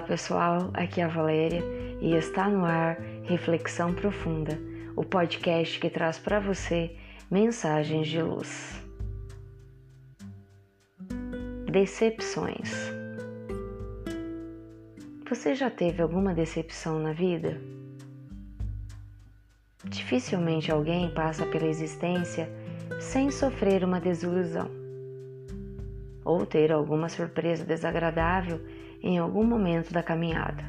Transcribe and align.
Olá 0.00 0.08
pessoal, 0.08 0.70
aqui 0.72 1.02
é 1.02 1.04
a 1.04 1.08
Valéria 1.08 1.62
e 2.00 2.14
está 2.14 2.48
no 2.48 2.64
ar 2.64 2.98
Reflexão 3.22 3.92
Profunda, 3.92 4.58
o 4.96 5.04
podcast 5.04 5.78
que 5.78 5.90
traz 5.90 6.18
para 6.18 6.40
você 6.40 6.96
mensagens 7.30 8.08
de 8.08 8.22
luz. 8.22 8.82
Decepções. 11.70 12.90
Você 15.28 15.54
já 15.54 15.68
teve 15.68 16.00
alguma 16.00 16.32
decepção 16.32 16.98
na 16.98 17.12
vida? 17.12 17.60
Dificilmente 19.84 20.72
alguém 20.72 21.12
passa 21.12 21.44
pela 21.44 21.66
existência 21.66 22.48
sem 22.98 23.30
sofrer 23.30 23.84
uma 23.84 24.00
desilusão 24.00 24.70
ou 26.24 26.46
ter 26.46 26.72
alguma 26.72 27.10
surpresa 27.10 27.66
desagradável 27.66 28.60
em 29.02 29.18
algum 29.18 29.44
momento 29.44 29.92
da 29.92 30.02
caminhada. 30.02 30.64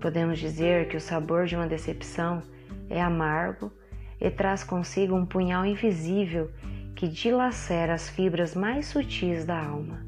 Podemos 0.00 0.38
dizer 0.38 0.88
que 0.88 0.96
o 0.96 1.00
sabor 1.00 1.46
de 1.46 1.54
uma 1.54 1.66
decepção 1.66 2.42
é 2.90 3.00
amargo 3.00 3.72
e 4.20 4.30
traz 4.30 4.64
consigo 4.64 5.14
um 5.14 5.24
punhal 5.26 5.64
invisível 5.64 6.50
que 6.94 7.08
dilacera 7.08 7.94
as 7.94 8.08
fibras 8.08 8.54
mais 8.54 8.86
sutis 8.86 9.44
da 9.44 9.64
alma. 9.64 10.04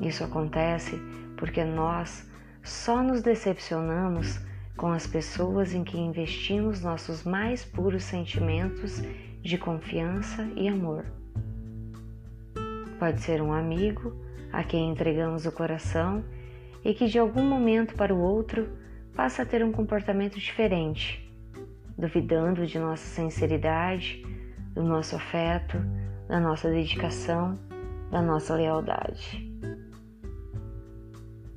Isso 0.00 0.22
acontece 0.22 0.96
porque 1.36 1.64
nós 1.64 2.28
só 2.62 3.02
nos 3.02 3.22
decepcionamos 3.22 4.40
com 4.76 4.90
as 4.90 5.06
pessoas 5.06 5.72
em 5.72 5.84
que 5.84 5.98
investimos 5.98 6.80
nossos 6.80 7.22
mais 7.22 7.64
puros 7.64 8.02
sentimentos 8.04 9.02
de 9.42 9.56
confiança 9.56 10.48
e 10.56 10.68
amor. 10.68 11.04
Pode 12.98 13.20
ser 13.20 13.40
um 13.40 13.52
amigo 13.52 14.23
a 14.54 14.62
quem 14.62 14.90
entregamos 14.90 15.46
o 15.46 15.52
coração 15.52 16.24
e 16.84 16.94
que 16.94 17.08
de 17.08 17.18
algum 17.18 17.42
momento 17.42 17.94
para 17.96 18.14
o 18.14 18.20
outro 18.20 18.68
passa 19.14 19.42
a 19.42 19.46
ter 19.46 19.64
um 19.64 19.72
comportamento 19.72 20.38
diferente, 20.38 21.28
duvidando 21.98 22.64
de 22.64 22.78
nossa 22.78 23.04
sinceridade, 23.04 24.24
do 24.72 24.84
nosso 24.84 25.16
afeto, 25.16 25.76
da 26.28 26.38
nossa 26.38 26.70
dedicação, 26.70 27.58
da 28.10 28.22
nossa 28.22 28.54
lealdade. 28.54 29.52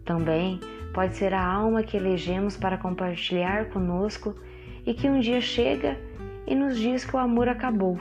Também 0.03 0.59
pode 0.93 1.15
ser 1.15 1.33
a 1.33 1.45
alma 1.45 1.83
que 1.83 1.97
elegemos 1.97 2.57
para 2.57 2.77
compartilhar 2.77 3.69
conosco 3.69 4.35
e 4.85 4.93
que 4.93 5.07
um 5.07 5.19
dia 5.19 5.41
chega 5.41 5.97
e 6.47 6.55
nos 6.55 6.79
diz 6.79 7.05
que 7.05 7.15
o 7.15 7.19
amor 7.19 7.47
acabou, 7.47 7.99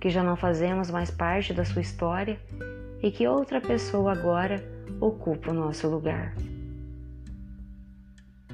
que 0.00 0.10
já 0.10 0.22
não 0.22 0.36
fazemos 0.36 0.90
mais 0.90 1.10
parte 1.10 1.52
da 1.52 1.64
sua 1.64 1.82
história 1.82 2.38
e 3.02 3.10
que 3.10 3.26
outra 3.26 3.60
pessoa 3.60 4.12
agora 4.12 4.62
ocupa 5.00 5.50
o 5.50 5.54
nosso 5.54 5.88
lugar. 5.88 6.34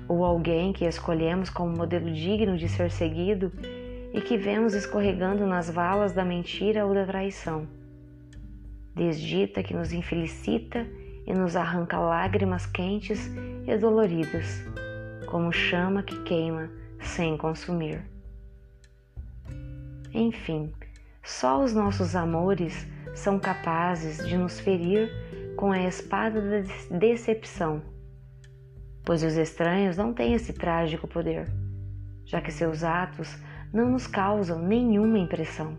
Ou 0.09 0.25
alguém 0.25 0.73
que 0.73 0.85
escolhemos 0.85 1.49
como 1.49 1.77
modelo 1.77 2.13
digno 2.13 2.57
de 2.57 2.69
ser 2.69 2.91
seguido 2.91 3.51
e 4.13 4.21
que 4.21 4.37
vemos 4.37 4.75
escorregando 4.75 5.47
nas 5.47 5.71
valas 5.71 6.13
da 6.13 6.25
mentira 6.25 6.87
ou 6.87 6.95
da 6.95 7.07
traição. 7.07 7.67
Desdita 8.95 9.63
que 9.63 9.75
nos 9.75 9.93
infelicita 9.93 10.87
e 11.27 11.33
nos 11.33 11.57
arranca 11.57 11.99
lágrimas 11.99 12.67
quentes 12.67 13.31
e 13.67 13.77
doloridas, 13.77 14.63
como 15.27 15.51
chama 15.51 16.03
que 16.03 16.23
queima 16.23 16.71
sem 17.01 17.37
consumir. 17.37 18.05
Enfim, 20.13 20.73
só 21.25 21.61
os 21.63 21.75
nossos 21.75 22.15
amores 22.15 22.87
são 23.15 23.39
capazes 23.39 24.27
de 24.27 24.37
nos 24.37 24.61
ferir 24.61 25.11
com 25.57 25.71
a 25.71 25.83
espada 25.83 26.41
da 26.41 26.99
decepção, 26.99 27.83
pois 29.05 29.23
os 29.23 29.37
estranhos 29.37 29.97
não 29.97 30.13
têm 30.13 30.35
esse 30.35 30.53
trágico 30.53 31.07
poder, 31.07 31.47
já 32.27 32.41
que 32.41 32.51
seus 32.51 32.83
atos 32.83 33.39
não 33.73 33.91
nos 33.91 34.07
causam 34.07 34.59
nenhuma 34.59 35.19
impressão. 35.19 35.79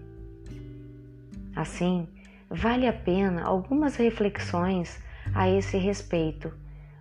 Assim, 1.55 2.07
vale 2.49 2.87
a 2.87 2.93
pena 2.93 3.43
algumas 3.43 3.95
reflexões 3.95 5.01
a 5.33 5.49
esse 5.49 5.77
respeito, 5.77 6.53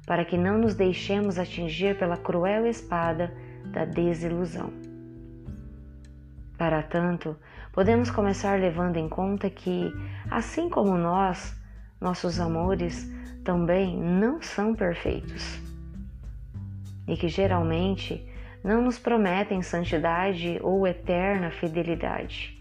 para 0.06 0.24
que 0.24 0.36
não 0.36 0.58
nos 0.58 0.74
deixemos 0.74 1.38
atingir 1.38 1.98
pela 1.98 2.16
cruel 2.16 2.66
espada 2.66 3.32
da 3.72 3.84
desilusão. 3.84 4.72
Para 6.56 6.82
tanto, 6.82 7.36
podemos 7.74 8.08
começar 8.08 8.58
levando 8.60 8.98
em 8.98 9.08
conta 9.08 9.50
que, 9.50 9.92
assim 10.30 10.70
como 10.70 10.96
nós, 10.96 11.60
nossos 12.00 12.38
amores 12.38 13.10
também 13.42 13.98
não 13.98 14.40
são 14.40 14.74
perfeitos 14.74 15.58
e 17.06 17.16
que 17.16 17.28
geralmente 17.28 18.24
não 18.62 18.80
nos 18.80 18.98
prometem 18.98 19.60
santidade 19.60 20.58
ou 20.62 20.86
eterna 20.86 21.50
fidelidade. 21.50 22.56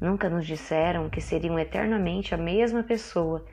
Nunca 0.00 0.30
nos 0.30 0.46
disseram 0.46 1.10
que 1.10 1.20
seriam 1.20 1.58
eternamente 1.58 2.32
a 2.32 2.38
mesma 2.38 2.82
pessoa 2.82 3.44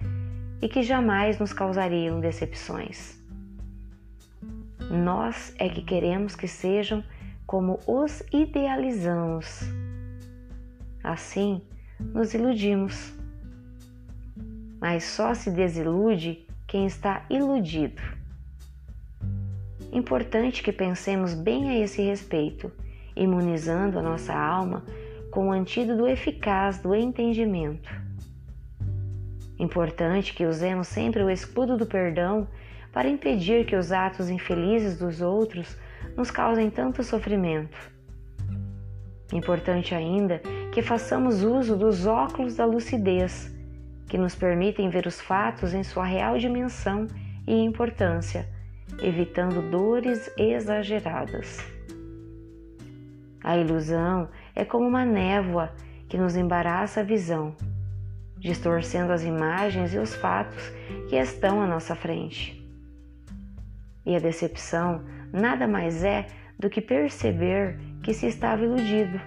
e 0.61 0.69
que 0.69 0.83
jamais 0.83 1.39
nos 1.39 1.51
causariam 1.51 2.19
decepções. 2.19 3.19
Nós 4.89 5.53
é 5.57 5.67
que 5.67 5.81
queremos 5.81 6.35
que 6.35 6.47
sejam 6.47 7.03
como 7.45 7.79
os 7.87 8.23
idealizamos. 8.31 9.78
Assim, 11.09 11.59
nos 11.99 12.35
iludimos. 12.35 13.11
Mas 14.79 15.03
só 15.05 15.33
se 15.33 15.49
desilude 15.49 16.45
quem 16.67 16.85
está 16.85 17.25
iludido. 17.31 17.99
Importante 19.91 20.61
que 20.61 20.71
pensemos 20.71 21.33
bem 21.33 21.67
a 21.71 21.79
esse 21.79 22.03
respeito, 22.03 22.71
imunizando 23.15 23.97
a 23.97 24.03
nossa 24.03 24.35
alma 24.35 24.85
com 25.31 25.47
o 25.47 25.51
antídoto 25.51 26.05
eficaz 26.05 26.77
do 26.77 26.93
entendimento. 26.93 27.89
Importante 29.57 30.31
que 30.35 30.45
usemos 30.45 30.89
sempre 30.89 31.23
o 31.23 31.29
escudo 31.31 31.75
do 31.75 31.87
perdão 31.87 32.47
para 32.93 33.09
impedir 33.09 33.65
que 33.65 33.75
os 33.75 33.91
atos 33.91 34.29
infelizes 34.29 34.99
dos 34.99 35.21
outros 35.21 35.75
nos 36.15 36.29
causem 36.29 36.69
tanto 36.69 37.03
sofrimento. 37.03 37.77
Importante 39.33 39.95
ainda 39.95 40.39
que 40.71 40.81
façamos 40.81 41.43
uso 41.43 41.75
dos 41.75 42.05
óculos 42.05 42.55
da 42.55 42.65
lucidez, 42.65 43.51
que 44.07 44.17
nos 44.17 44.35
permitem 44.35 44.89
ver 44.89 45.07
os 45.07 45.19
fatos 45.19 45.73
em 45.73 45.83
sua 45.83 46.05
real 46.05 46.37
dimensão 46.37 47.07
e 47.47 47.53
importância, 47.53 48.47
evitando 49.01 49.69
dores 49.69 50.29
exageradas. 50.37 51.59
A 53.43 53.57
ilusão 53.57 54.29
é 54.55 54.65
como 54.65 54.87
uma 54.87 55.05
névoa 55.05 55.73
que 56.07 56.17
nos 56.17 56.35
embaraça 56.35 56.99
a 56.99 57.03
visão, 57.03 57.55
distorcendo 58.37 59.11
as 59.11 59.23
imagens 59.23 59.93
e 59.93 59.97
os 59.97 60.13
fatos 60.15 60.71
que 61.07 61.15
estão 61.15 61.61
à 61.61 61.67
nossa 61.67 61.95
frente. 61.95 62.59
E 64.05 64.15
a 64.15 64.19
decepção 64.19 65.03
nada 65.31 65.67
mais 65.67 66.03
é 66.03 66.27
do 66.57 66.69
que 66.69 66.81
perceber 66.81 67.79
que 68.03 68.13
se 68.13 68.27
estava 68.27 68.63
iludido, 68.63 69.19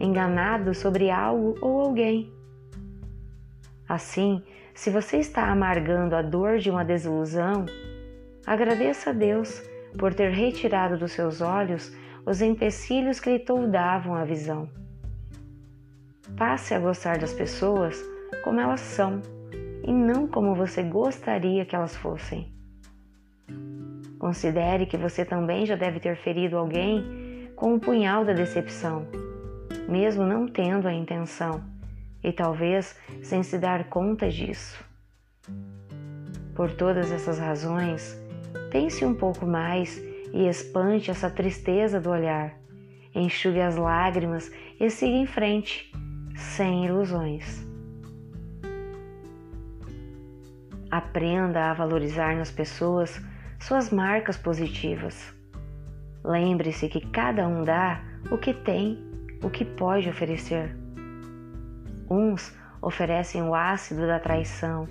enganado 0.00 0.74
sobre 0.74 1.10
algo 1.10 1.56
ou 1.60 1.80
alguém. 1.80 2.32
Assim, 3.88 4.42
se 4.74 4.90
você 4.90 5.18
está 5.18 5.48
amargando 5.48 6.16
a 6.16 6.22
dor 6.22 6.58
de 6.58 6.70
uma 6.70 6.84
desilusão, 6.84 7.66
agradeça 8.46 9.10
a 9.10 9.12
Deus 9.12 9.62
por 9.98 10.12
ter 10.12 10.30
retirado 10.30 10.98
dos 10.98 11.12
seus 11.12 11.40
olhos 11.40 11.94
os 12.26 12.40
empecilhos 12.40 13.20
que 13.20 13.30
lhe 13.30 13.38
toldavam 13.38 14.14
a 14.14 14.24
visão. 14.24 14.68
Passe 16.36 16.74
a 16.74 16.80
gostar 16.80 17.18
das 17.18 17.32
pessoas 17.32 18.02
como 18.42 18.58
elas 18.58 18.80
são 18.80 19.20
e 19.84 19.92
não 19.92 20.26
como 20.26 20.54
você 20.54 20.82
gostaria 20.82 21.64
que 21.64 21.76
elas 21.76 21.94
fossem. 21.94 22.52
Considere 24.18 24.86
que 24.86 24.96
você 24.96 25.24
também 25.24 25.66
já 25.66 25.76
deve 25.76 26.00
ter 26.00 26.16
ferido 26.16 26.56
alguém 26.56 27.50
com 27.54 27.74
o 27.74 27.80
punhal 27.80 28.24
da 28.24 28.32
decepção, 28.32 29.06
mesmo 29.88 30.24
não 30.24 30.46
tendo 30.46 30.88
a 30.88 30.92
intenção, 30.92 31.62
e 32.22 32.32
talvez 32.32 32.98
sem 33.22 33.42
se 33.42 33.58
dar 33.58 33.84
conta 33.84 34.28
disso. 34.28 34.82
Por 36.54 36.72
todas 36.72 37.10
essas 37.10 37.38
razões, 37.38 38.18
pense 38.70 39.04
um 39.04 39.14
pouco 39.14 39.46
mais 39.46 39.98
e 40.32 40.48
espante 40.48 41.10
essa 41.10 41.30
tristeza 41.30 42.00
do 42.00 42.10
olhar. 42.10 42.54
Enxugue 43.14 43.60
as 43.60 43.76
lágrimas 43.76 44.50
e 44.80 44.90
siga 44.90 45.16
em 45.16 45.26
frente, 45.26 45.92
sem 46.34 46.86
ilusões. 46.86 47.64
Aprenda 50.90 51.70
a 51.70 51.74
valorizar 51.74 52.36
nas 52.36 52.50
pessoas 52.50 53.20
suas 53.58 53.90
marcas 53.90 54.36
positivas. 54.36 55.34
Lembre-se 56.24 56.88
que 56.88 57.00
cada 57.08 57.46
um 57.48 57.64
dá 57.64 58.02
o 58.30 58.38
que 58.38 58.54
tem, 58.54 58.98
o 59.44 59.50
que 59.50 59.62
pode 59.62 60.08
oferecer. 60.08 60.74
Uns 62.10 62.56
oferecem 62.80 63.42
o 63.42 63.54
ácido 63.54 64.06
da 64.06 64.18
traição, 64.18 64.86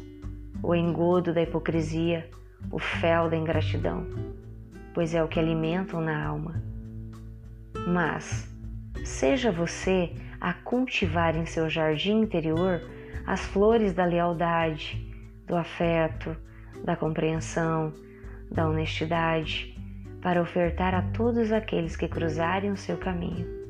o 0.61 0.75
engodo 0.75 1.33
da 1.33 1.41
hipocrisia, 1.41 2.29
o 2.71 2.77
fel 2.77 3.31
da 3.31 3.35
ingratidão, 3.35 4.05
pois 4.93 5.15
é 5.15 5.23
o 5.23 5.27
que 5.27 5.39
alimentam 5.39 5.99
na 5.99 6.23
alma. 6.23 6.61
Mas 7.87 8.47
seja 9.03 9.51
você 9.51 10.13
a 10.39 10.53
cultivar 10.53 11.35
em 11.35 11.47
seu 11.47 11.67
jardim 11.67 12.21
interior 12.21 12.79
as 13.25 13.41
flores 13.41 13.91
da 13.91 14.05
lealdade, 14.05 15.11
do 15.47 15.55
afeto, 15.55 16.37
da 16.85 16.95
compreensão, 16.95 17.91
da 18.51 18.69
honestidade, 18.69 19.75
para 20.21 20.41
ofertar 20.41 20.93
a 20.93 21.01
todos 21.11 21.51
aqueles 21.51 21.95
que 21.95 22.07
cruzarem 22.07 22.71
o 22.71 22.77
seu 22.77 22.97
caminho. 22.97 23.63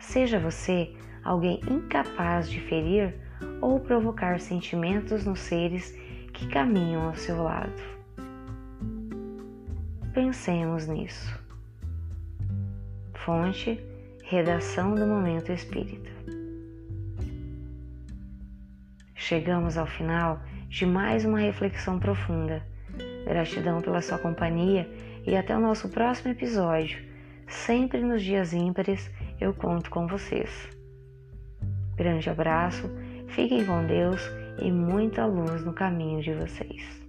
Seja 0.00 0.40
você 0.40 0.92
alguém 1.22 1.60
incapaz 1.70 2.50
de 2.50 2.58
ferir 2.58 3.14
ou 3.60 3.78
provocar 3.78 4.40
sentimentos 4.40 5.24
nos 5.24 5.40
seres 5.40 5.92
que 6.32 6.48
caminham 6.48 7.02
ao 7.02 7.14
seu 7.14 7.42
lado. 7.42 7.82
Pensemos 10.14 10.88
nisso. 10.88 11.38
Fonte: 13.14 13.78
Redação 14.24 14.94
do 14.94 15.06
Momento 15.06 15.52
Espírita. 15.52 16.10
Chegamos 19.14 19.76
ao 19.76 19.86
final 19.86 20.40
de 20.68 20.86
mais 20.86 21.24
uma 21.24 21.38
reflexão 21.38 22.00
profunda. 22.00 22.62
Gratidão 23.26 23.80
pela 23.82 24.00
sua 24.00 24.18
companhia 24.18 24.90
e 25.26 25.36
até 25.36 25.54
o 25.54 25.60
nosso 25.60 25.90
próximo 25.90 26.32
episódio. 26.32 26.98
Sempre 27.46 28.00
nos 28.00 28.22
dias 28.22 28.52
ímpares 28.52 29.10
eu 29.40 29.54
conto 29.54 29.90
com 29.90 30.06
vocês. 30.06 30.68
Grande 31.96 32.28
abraço, 32.28 32.90
fiquem 33.28 33.64
com 33.64 33.86
Deus 33.86 34.20
e 34.60 34.70
muita 34.70 35.24
luz 35.24 35.64
no 35.64 35.72
caminho 35.72 36.22
de 36.22 36.34
vocês. 36.34 36.99